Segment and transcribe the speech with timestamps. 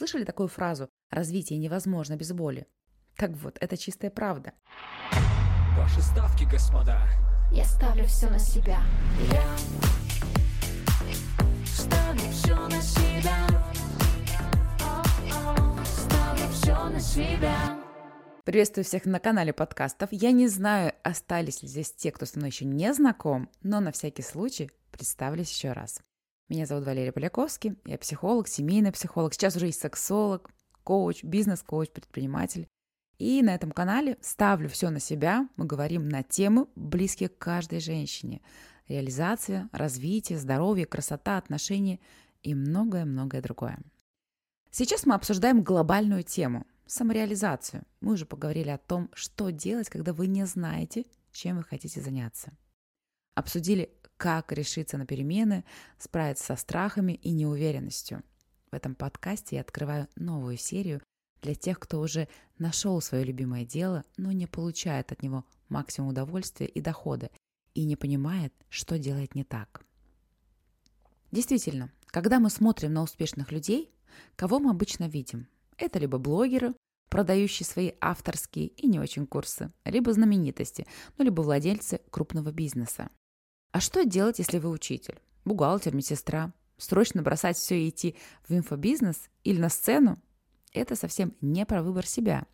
[0.00, 2.66] Слышали такую фразу «развитие невозможно без боли»?
[3.16, 4.54] Так вот, это чистая правда.
[5.76, 7.02] Ваши ставки, господа.
[7.52, 8.80] Я ставлю все на себя.
[9.30, 9.58] Я
[11.66, 13.46] ставлю все на себя.
[15.84, 17.78] Ставлю все на себя.
[18.44, 20.08] Приветствую всех на канале подкастов.
[20.12, 23.92] Я не знаю, остались ли здесь те, кто со мной еще не знаком, но на
[23.92, 26.00] всякий случай представлюсь еще раз.
[26.50, 30.50] Меня зовут Валерия Поляковский, я психолог, семейный психолог, сейчас уже и сексолог,
[30.82, 32.66] коуч, бизнес-коуч, предприниматель.
[33.18, 35.48] И на этом канале ставлю все на себя.
[35.56, 38.42] Мы говорим на темы, близкие к каждой женщине.
[38.88, 42.00] Реализация, развитие, здоровье, красота, отношения
[42.42, 43.78] и многое-многое другое.
[44.72, 47.84] Сейчас мы обсуждаем глобальную тему– самореализацию.
[48.00, 52.50] Мы уже поговорили о том, что делать, когда вы не знаете, чем вы хотите заняться.
[53.36, 55.64] Обсудили, как решиться на перемены,
[55.98, 58.22] справиться со страхами и неуверенностью.
[58.70, 61.00] В этом подкасте я открываю новую серию
[61.40, 62.28] для тех, кто уже
[62.58, 67.30] нашел свое любимое дело, но не получает от него максимум удовольствия и дохода
[67.72, 69.86] и не понимает, что делает не так.
[71.32, 73.90] Действительно, когда мы смотрим на успешных людей,
[74.36, 75.48] кого мы обычно видим?
[75.78, 76.74] Это либо блогеры,
[77.08, 80.86] продающие свои авторские и не очень курсы, либо знаменитости,
[81.16, 83.08] ну либо владельцы крупного бизнеса.
[83.72, 86.52] А что делать, если вы учитель, бухгалтер, медсестра?
[86.76, 88.16] Срочно бросать все и идти
[88.48, 90.20] в инфобизнес или на сцену?
[90.72, 92.46] Это совсем не про выбор себя,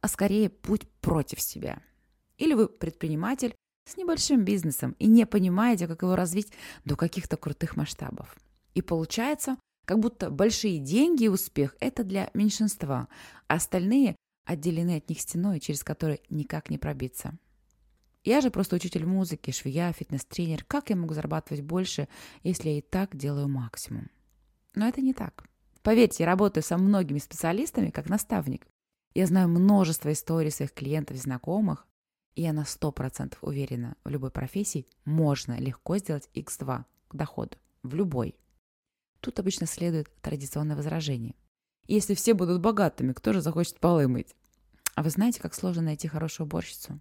[0.00, 1.82] а скорее путь против себя.
[2.38, 3.54] Или вы предприниматель
[3.88, 6.52] с небольшим бизнесом и не понимаете, как его развить
[6.84, 8.36] до каких-то крутых масштабов.
[8.74, 13.08] И получается, как будто большие деньги и успех– это для меньшинства,
[13.48, 17.38] а остальные отделены от них стеной, через которую никак не пробиться.
[18.24, 20.64] Я же просто учитель музыки, швея, фитнес-тренер.
[20.64, 22.08] Как я могу зарабатывать больше,
[22.44, 24.10] если я и так делаю максимум?
[24.74, 25.44] Но это не так.
[25.82, 28.66] Поверьте, я работаю со многими специалистами как наставник.
[29.14, 31.86] Я знаю множество историй своих клиентов и знакомых,
[32.34, 37.56] и я на 100% уверена, в любой профессии можно легко сделать x2 к доходу.
[37.82, 38.36] В любой.
[39.20, 41.34] Тут обычно следует традиционное возражение.
[41.88, 44.36] Если все будут богатыми, кто же захочет полы мыть?
[44.94, 47.00] А вы знаете, как сложно найти хорошую уборщицу?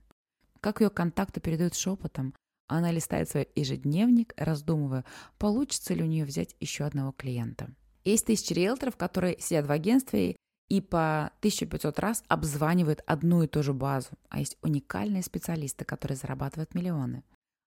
[0.61, 2.33] Как ее контакты передают шепотом?
[2.67, 5.03] Она листает свой ежедневник, раздумывая,
[5.37, 7.69] получится ли у нее взять еще одного клиента.
[8.05, 10.35] Есть тысячи риэлторов, которые сидят в агентстве
[10.69, 14.11] и по 1500 раз обзванивают одну и ту же базу.
[14.29, 17.23] А есть уникальные специалисты, которые зарабатывают миллионы.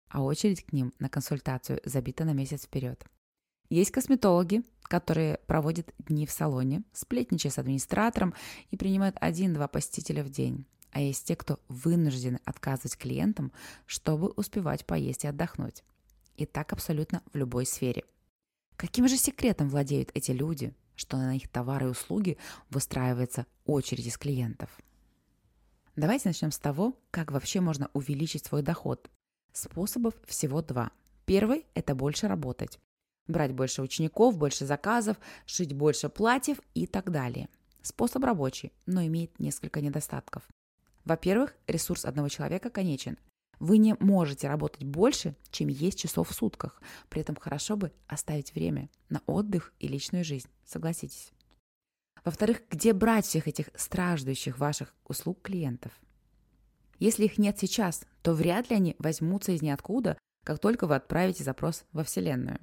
[0.08, 3.04] А очередь к ним на консультацию забита на месяц вперед.
[3.68, 8.34] Есть косметологи, которые проводят дни в салоне, сплетничая с администратором
[8.70, 10.66] и принимают один-два посетителя в день.
[10.94, 13.52] А есть те, кто вынуждены отказывать клиентам,
[13.84, 15.82] чтобы успевать поесть и отдохнуть.
[16.36, 18.04] И так абсолютно в любой сфере.
[18.76, 22.38] Каким же секретом владеют эти люди, что на их товары и услуги
[22.70, 24.70] выстраивается очередь из клиентов?
[25.96, 29.10] Давайте начнем с того, как вообще можно увеличить свой доход.
[29.52, 30.92] Способов всего два.
[31.24, 32.78] Первый– это больше работать.
[33.26, 37.48] Брать больше учеников, больше заказов, шить больше платьев и так далее.
[37.82, 40.44] Способ рабочий, но имеет несколько недостатков.
[41.04, 43.18] Во-первых, ресурс одного человека конечен.
[43.58, 46.82] Вы не можете работать больше, чем есть часов в сутках.
[47.08, 50.48] При этом хорошо бы оставить время на отдых и личную жизнь.
[50.64, 51.32] Согласитесь.
[52.24, 55.92] Во-вторых, где брать всех этих страждущих ваших услуг клиентов?
[56.98, 61.44] Если их нет сейчас, то вряд ли они возьмутся из ниоткуда, как только вы отправите
[61.44, 62.58] запрос во Вселенную.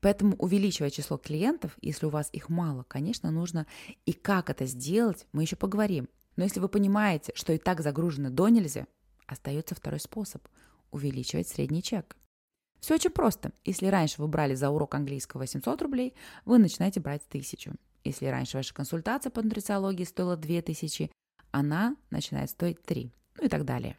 [0.00, 3.66] Поэтому увеличивая число клиентов, если у вас их мало, конечно, нужно.
[4.06, 6.08] И как это сделать, мы еще поговорим.
[6.36, 8.86] Но если вы понимаете, что и так загружено до нельзя,
[9.26, 10.46] остается второй способ–
[10.90, 12.16] увеличивать средний чек.
[12.80, 13.52] Все очень просто.
[13.64, 16.14] Если раньше вы брали за урок английского 800 рублей,
[16.44, 17.74] вы начинаете брать 1000.
[18.04, 21.10] Если раньше ваша консультация по нутрициологии стоила 2000,
[21.50, 23.12] она начинает стоить 3.
[23.36, 23.98] Ну и так далее.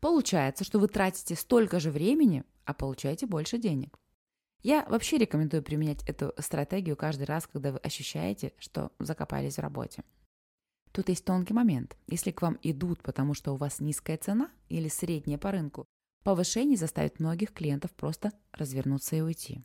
[0.00, 3.98] Получается, что вы тратите столько же времени, а получаете больше денег.
[4.62, 10.02] Я вообще рекомендую применять эту стратегию каждый раз, когда вы ощущаете, что закопались в работе.
[10.96, 11.94] Тут есть тонкий момент.
[12.06, 15.84] Если к вам идут, потому что у вас низкая цена или средняя по рынку,
[16.24, 19.62] повышение заставит многих клиентов просто развернуться и уйти.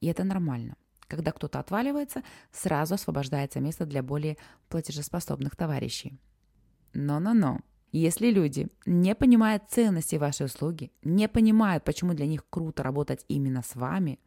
[0.00, 0.74] И это нормально.
[1.06, 4.36] Когда кто-то отваливается, сразу освобождается место для более
[4.68, 6.18] платежеспособных товарищей.
[6.92, 7.60] Но-но-но.
[7.92, 13.62] Если люди не понимают ценности вашей услуги, не понимают, почему для них круто работать именно
[13.62, 14.18] с вами,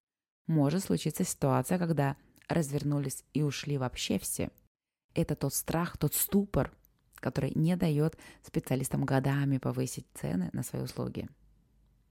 [0.47, 2.15] может случиться ситуация, когда
[2.47, 4.49] развернулись и ушли вообще все.
[5.17, 6.71] Это тот страх, тот ступор,
[7.15, 11.27] который не дает специалистам годами повысить цены на свои услуги.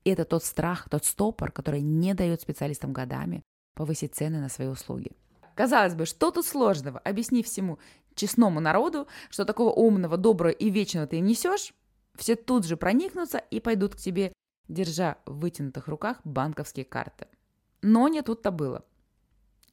[0.05, 3.45] это тот страх, тот стопор, который не дает специалистам годами
[3.75, 5.13] повысить цены на свои услуги.
[5.55, 6.99] казалось бы, что тут сложного?
[6.99, 7.79] Объясни всему
[8.17, 11.75] честному народу, что такого умного, доброго и вечного ты несешь,
[12.17, 14.33] все тут же проникнутся и пойдут к тебе,
[14.67, 17.29] держа в вытянутых руках банковские карты.
[17.83, 18.85] Но не тут-то было.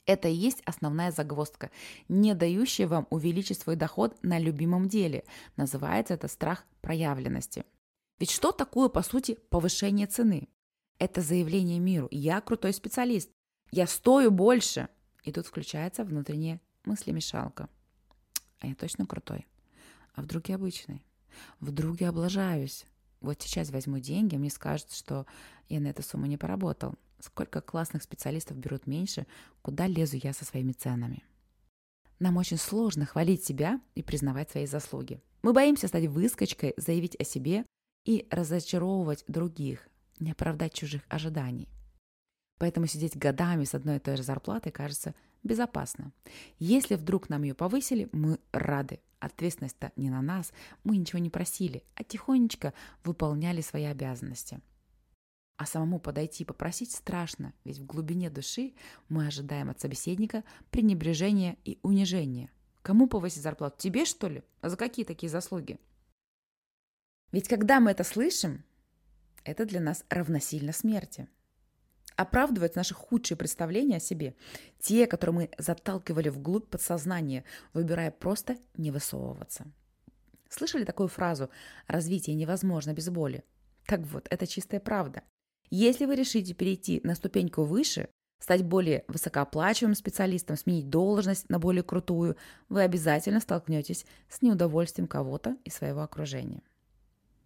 [0.05, 1.71] Это и есть основная загвоздка,
[2.09, 5.23] не дающая вам увеличить свой доход на любимом деле.
[5.55, 7.63] Называется это страх проявленности.
[8.19, 10.49] Ведь что такое, по сути, повышение цены?
[10.99, 13.29] Это заявление миру «я крутой специалист»,
[13.71, 14.89] «я стою больше».
[15.23, 17.69] И тут включается внутренняя мыслемешалка.
[18.59, 19.47] А я точно крутой.
[20.13, 21.05] А вдруг я обычный?
[21.59, 22.85] Вдруг я облажаюсь?
[23.21, 25.25] Вот сейчас возьму деньги, мне скажут, что
[25.69, 26.95] я на эту сумму не поработал.
[27.23, 29.25] Сколько классных специалистов берут меньше,
[29.61, 31.23] куда лезу я со своими ценами?
[32.19, 35.21] Нам очень сложно хвалить себя и признавать свои заслуги.
[35.41, 37.65] Мы боимся стать выскочкой, заявить о себе
[38.03, 39.87] и разочаровывать других,
[40.19, 41.69] не оправдать чужих ожиданий.
[42.59, 46.11] Поэтому сидеть годами с одной и той же зарплатой кажется безопасно.
[46.59, 48.99] Если вдруг нам ее повысили, мы рады.
[49.19, 50.51] Ответственность-то не на нас,
[50.83, 52.73] мы ничего не просили, а тихонечко
[53.05, 54.59] выполняли свои обязанности.
[55.57, 58.73] А самому подойти и попросить страшно, ведь в глубине души
[59.07, 62.49] мы ожидаем от собеседника пренебрежения и унижения.
[62.81, 63.77] Кому повысить зарплату?
[63.77, 64.43] Тебе, что ли?
[64.61, 65.79] А за какие такие заслуги?
[67.31, 68.63] Ведь когда мы это слышим,
[69.43, 71.27] это для нас равносильно смерти.
[72.15, 74.35] Оправдывают наши худшие представления о себе,
[74.79, 79.65] те, которые мы заталкивали вглубь подсознания, выбирая просто не высовываться.
[80.49, 81.49] Слышали такую фразу
[81.87, 83.43] «развитие невозможно без боли»?
[83.87, 85.23] Так вот, это чистая правда.
[85.69, 91.83] Если вы решите перейти на ступеньку выше, стать более высокооплачиваемым специалистом, сменить должность на более
[91.83, 92.35] крутую,
[92.69, 96.61] вы обязательно столкнетесь с неудовольствием кого-то из своего окружения.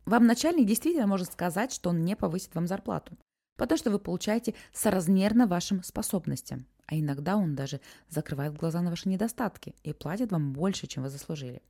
[0.06, 3.18] Вам начальник действительно может сказать, что он не повысит вам зарплату,
[3.58, 6.66] потому что вы получаете соразмерно вашим способностям.
[6.88, 11.10] А иногда он даже закрывает глаза на ваши недостатки и платит вам больше, чем вы
[11.10, 11.62] заслужили.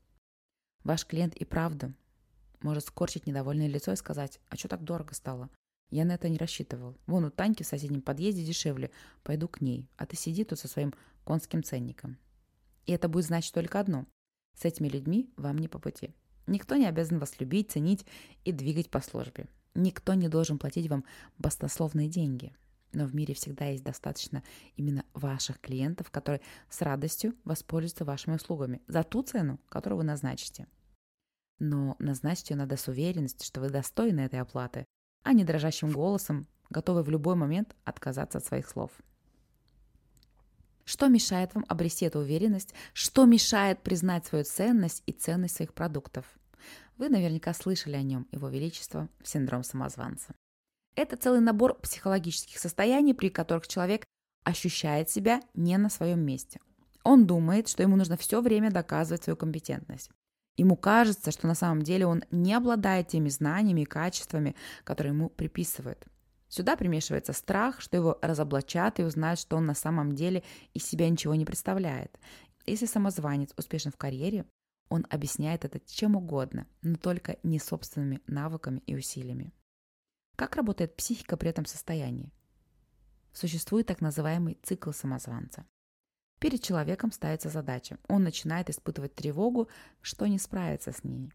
[0.84, 1.92] Ваш клиент и правда
[2.62, 5.50] может скорчить недовольное лицо и сказать, а что так дорого стало?
[5.90, 6.98] Я на это не рассчитывал.
[7.06, 8.92] Вон у Таньки в соседнем подъезде дешевле.
[9.24, 9.90] Пойду к ней.
[9.96, 10.94] А ты сиди тут со своим
[11.24, 12.18] конским ценником.
[12.86, 14.06] И это будет значить только одно.
[14.56, 16.14] С этими людьми вам не по пути.
[16.46, 18.06] Никто не обязан вас любить, ценить
[18.44, 19.48] и двигать по службе.
[19.76, 21.06] Никто не должен платить вам
[21.38, 22.54] баснословные деньги.
[22.94, 24.44] Но в мире всегда есть достаточно
[24.76, 30.68] именно ваших клиентов, которые с радостью воспользуются вашими услугами за ту цену, которую вы назначите.
[31.60, 34.86] Но назначить ее надо с уверенностью, что вы достойны этой оплаты,
[35.28, 38.92] а не дрожащим голосом, готовы в любой момент отказаться от своих слов.
[40.86, 42.74] Что мешает вам обрести эту уверенность?
[42.94, 46.26] Что мешает признать свою ценность и ценность своих продуктов?
[46.96, 50.34] Вы наверняка слышали о нем, Его Величество, синдром самозванца.
[50.96, 54.06] Это целый набор психологических состояний, при которых человек
[54.46, 56.62] ощущает себя не на своем месте.
[57.04, 60.10] Он думает, что ему нужно все время доказывать свою компетентность.
[60.58, 65.30] Ему кажется, что на самом деле он не обладает теми знаниями и качествами, которые ему
[65.30, 66.06] приписывают.
[66.50, 70.44] Сюда примешивается страх, что его разоблачат и узнают, что он на самом деле
[70.74, 72.18] из себя ничего не представляет.
[72.66, 74.46] Если самозванец успешен в карьере,
[74.90, 79.54] он объясняет это чем угодно, но только не собственными навыками и усилиями.
[80.36, 82.32] Как работает психика при этом состоянии?
[83.34, 85.66] Существует так называемый цикл самозванца.
[86.40, 87.98] Перед человеком ставится задача.
[88.08, 89.70] Он начинает испытывать тревогу,
[90.02, 91.32] что не справится с ней.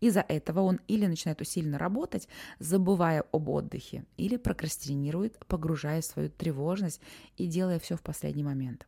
[0.00, 6.30] Из-за этого он или начинает усиленно работать, забывая об отдыхе, или прокрастинирует, погружаясь в свою
[6.30, 7.00] тревожность
[7.36, 8.86] и делая все в последний момент.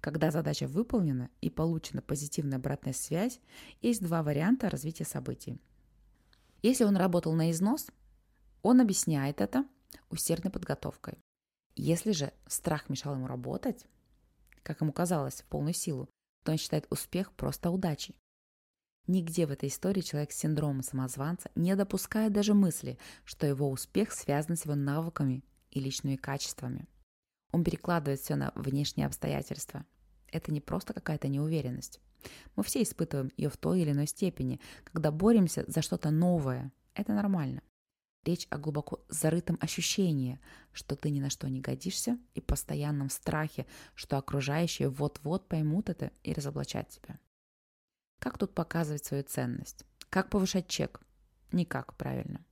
[0.00, 3.40] Когда задача выполнена и получена позитивная обратная связь,
[3.80, 5.60] есть два варианта развития событий.
[6.60, 7.86] Если он работал на износ,
[8.62, 9.64] он объясняет это
[10.10, 11.18] усердной подготовкой.
[11.76, 13.86] Если же страх мешал ему работать,
[14.62, 16.08] как ему казалось, в полную силу,
[16.44, 18.16] то он считает успех просто удачей.
[19.06, 24.12] Нигде в этой истории человек с синдромом самозванца не допускает даже мысли, что его успех
[24.12, 26.86] связан с его навыками и личными качествами.
[27.50, 29.84] Он перекладывает все на внешние обстоятельства.
[30.28, 32.00] Это не просто какая-то неуверенность.
[32.54, 36.72] Мы все испытываем ее в той или иной степени, когда боремся за что-то новое.
[36.94, 37.62] Это нормально.
[38.24, 40.38] Речь о глубоко зарытом ощущении,
[40.72, 46.12] что ты ни на что не годишься, и постоянном страхе, что окружающие вот-вот поймут это
[46.22, 47.18] и разоблачат тебя.
[48.20, 49.84] Как тут показывать свою ценность?
[50.08, 51.00] Как повышать чек?
[51.50, 52.44] Никак, правильно.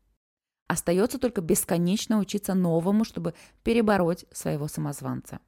[0.67, 5.41] Остается только бесконечно учиться новому, чтобы перебороть своего самозванца.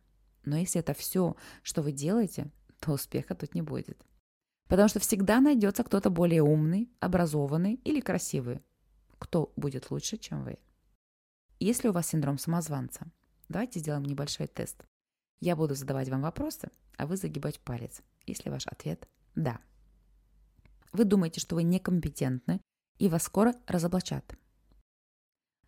[0.45, 2.51] Но если это все, что вы делаете,
[2.81, 4.05] то успеха тут не будет.
[4.69, 8.63] Потому что всегда найдется кто-то более умный, образованный или красивый.
[9.23, 10.59] Кто будет лучше, чем вы?
[11.61, 13.07] Если у вас синдром самозванца,
[13.49, 14.85] давайте сделаем небольшой тест.
[15.39, 19.61] Я буду задавать вам вопросы, а вы загибать палец, если ваш ответ– да.
[20.91, 22.61] Вы думаете, что вы некомпетентны,
[22.99, 24.37] и вас скоро разоблачат.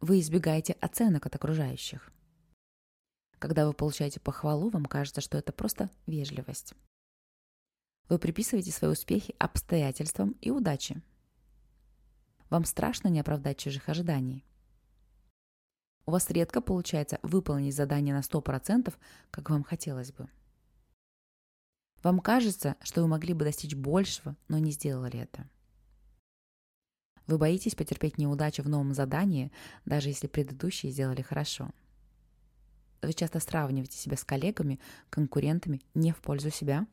[0.01, 2.13] Вы избегаете оценок от окружающих.
[3.39, 6.75] Когда вы получаете похвалу, вам кажется, что это просто вежливость.
[8.09, 11.03] Вы приписываете свои успехи обстоятельствам и удаче.
[12.55, 14.45] Вам страшно не оправдать чужих ожиданий.
[16.07, 18.95] У вас редко получается выполнить задание на 100%,
[19.33, 20.29] как вам хотелось бы.
[22.05, 25.51] Вам кажется, что вы могли бы достичь большего, но не сделали это.
[27.27, 29.51] Вы боитесь потерпеть неудачу в новом задании,
[29.85, 31.71] даже если предыдущие сделали хорошо.
[33.03, 34.79] Вы часто сравниваете себя с коллегами,
[35.11, 36.87] конкурентами не в пользу себя.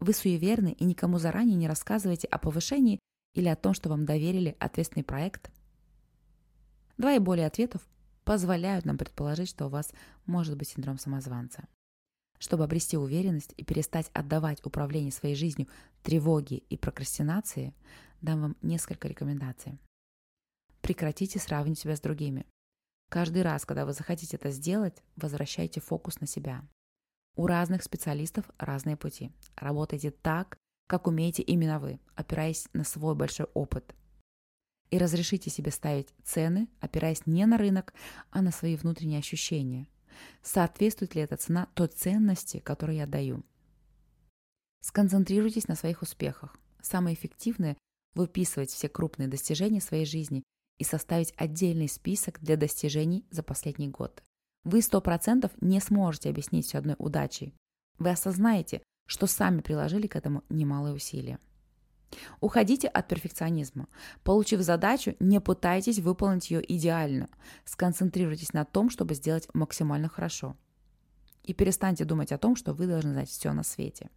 [0.00, 2.98] Вы суеверны и никому заранее не рассказываете о повышении
[3.34, 5.50] или о том, что вам доверили ответственный проект.
[6.96, 7.86] Два и более ответов
[8.24, 9.92] позволяют нам предположить, что у вас
[10.26, 11.66] может быть синдром самозванца.
[12.38, 15.68] Чтобы обрести уверенность и перестать отдавать управление своей жизнью
[16.02, 17.74] тревоге и прокрастинации,
[18.20, 19.78] дам вам несколько рекомендаций.
[20.80, 22.46] Прекратите сравнивать себя с другими.
[23.10, 26.64] Каждый раз, когда вы захотите это сделать, возвращайте фокус на себя.
[27.36, 29.32] У разных специалистов разные пути.
[29.56, 33.94] Работайте так, как умеете именно вы, опираясь на свой большой опыт.
[34.90, 37.94] И разрешите себе ставить цены, опираясь не на рынок,
[38.30, 39.88] а на свои внутренние ощущения.
[40.42, 43.42] Соответствует ли эта цена той ценности, которую я даю?
[44.80, 46.56] Сконцентрируйтесь на своих успехах.
[46.80, 47.76] Самое эффективное–
[48.14, 50.44] выписывать все крупные достижения своей жизни
[50.78, 54.22] и составить отдельный список для достижений за последний год.
[54.64, 57.54] Вы 100% не сможете объяснить все одной удачей.
[57.98, 61.38] Вы осознаете, что сами приложили к этому немалые усилия.
[62.40, 63.88] Уходите от перфекционизма.
[64.22, 67.28] Получив задачу, не пытайтесь выполнить ее идеально.
[67.64, 70.56] Сконцентрируйтесь на том, чтобы сделать максимально хорошо.
[71.42, 74.10] И перестаньте думать о том, что вы должны знать все на свете.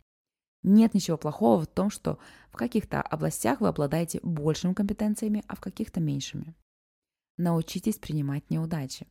[0.64, 2.20] Нет ничего плохого в том, что
[2.52, 6.56] в каких-то областях вы обладаете большими компетенциями, а в каких-то меньшими.
[7.38, 9.08] Научитесь принимать неудачи.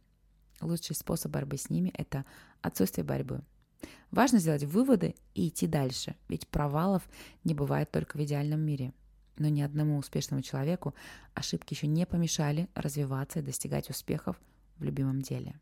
[0.61, 2.25] Лучший способ борьбы с ними– это
[2.63, 3.43] отсутствие борьбы–
[4.11, 7.09] Важно сделать выводы и идти дальше, ведь провалов
[7.45, 8.93] не бывает только в идеальном мире.
[9.39, 10.95] Но ни одному успешному человеку
[11.35, 14.41] ошибки еще не помешали развиваться и достигать успехов
[14.79, 15.61] в любимом деле.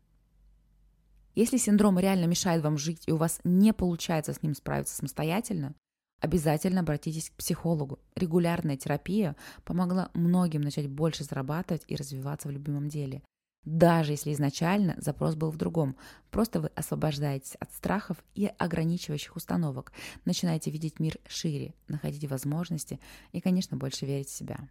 [1.33, 5.75] Если синдром реально мешает вам жить и у вас не получается с ним справиться самостоятельно,
[6.21, 7.99] обязательно обратитесь к психологу.
[8.15, 13.21] Регулярная терапия помогла многим начать больше зарабатывать и развиваться в любимом деле
[13.65, 15.97] даже если изначально запрос был в другом.
[16.29, 19.91] Просто вы освобождаетесь от страхов и ограничивающих установок,
[20.23, 22.99] начинаете видеть мир шире, находить возможности
[23.31, 24.69] и, конечно, больше верить в себя.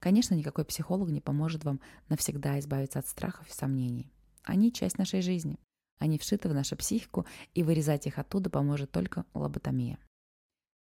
[0.00, 4.10] Конечно, никакой психолог не поможет вам навсегда избавиться от страхов и сомнений.
[4.44, 5.58] Они часть нашей жизни.
[5.98, 9.98] Они вшиты в нашу психику, и вырезать их оттуда поможет только лоботомия.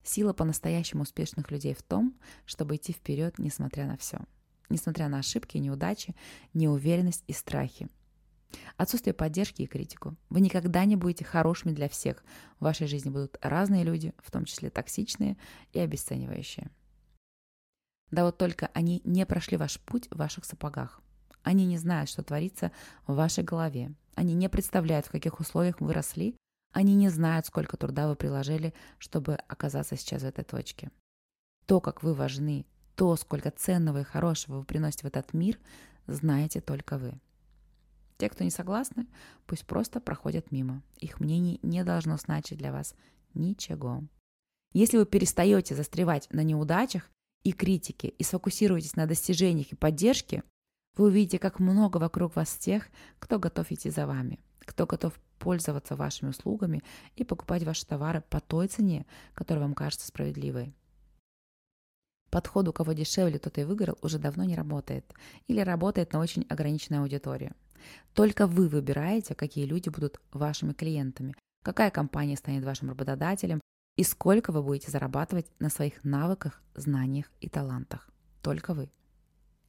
[0.04, 4.18] Сила по-настоящему успешных людей в том, чтобы идти вперед, несмотря на все–
[4.68, 6.14] несмотря на ошибки, неудачи,
[6.54, 7.88] неуверенность и страхи.
[8.76, 10.16] Отсутствие поддержки и критику.
[10.28, 12.22] Вы никогда не будете хорошими для всех.
[12.58, 15.36] В вашей жизни будут разные люди, в том числе токсичные
[15.72, 16.70] и обесценивающие.
[18.10, 21.00] Да вот только они не прошли ваш путь в ваших сапогах.
[21.42, 22.72] Они не знают, что творится
[23.06, 23.94] в вашей голове.
[24.14, 26.36] Они не представляют, в каких условиях вы росли.
[26.72, 30.90] Они не знают, сколько труда вы приложили, чтобы оказаться сейчас в этой точке.
[31.66, 35.58] То, как вы важны, то, сколько ценного и хорошего вы приносите в этот мир,
[36.06, 37.14] знаете только вы.
[38.18, 39.06] Те, кто не согласны,
[39.46, 40.82] пусть просто проходят мимо.
[40.98, 42.94] Их мнение не должно значить для вас
[43.34, 44.02] ничего.
[44.72, 47.10] Если вы перестаете застревать на неудачах
[47.44, 50.42] и критике и сфокусируетесь на достижениях и поддержке,
[50.96, 52.88] вы увидите, как много вокруг вас тех,
[53.18, 56.82] кто готов идти за вами, кто готов пользоваться вашими услугами
[57.16, 60.74] и покупать ваши товары по той цене, которая вам кажется справедливой.
[62.36, 65.10] Подход, у кого дешевле, тот и выиграл, уже давно не работает.
[65.46, 67.54] Или работает на очень ограниченную аудиторию.
[68.12, 73.62] Только вы выбираете, какие люди будут вашими клиентами, какая компания станет вашим работодателем
[73.96, 78.10] и сколько вы будете зарабатывать на своих навыках, знаниях и талантах.
[78.42, 78.90] Только вы.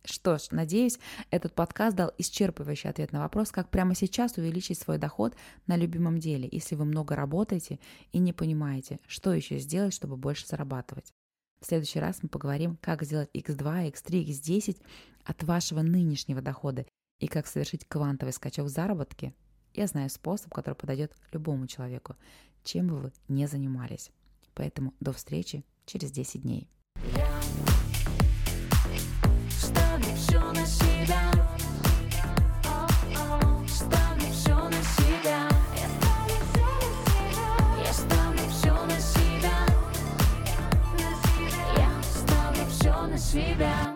[0.04, 1.00] Что ж, надеюсь,
[1.32, 6.20] этот подкаст дал исчерпывающий ответ на вопрос, как прямо сейчас увеличить свой доход на любимом
[6.20, 7.80] деле, если вы много работаете
[8.12, 11.14] и не понимаете, что еще сделать, чтобы больше зарабатывать.
[11.60, 14.82] В следующий раз мы поговорим, как сделать X2, X3, X10
[15.24, 16.86] от вашего нынешнего дохода
[17.20, 19.34] и как совершить квантовый скачок в заработке.
[19.74, 22.16] Я знаю способ, который подойдет любому человеку,
[22.64, 24.12] чем бы вы ни занимались.
[24.54, 26.70] Поэтому до встречи через 10 дней.
[30.66, 31.37] Себя.
[43.28, 43.87] Себя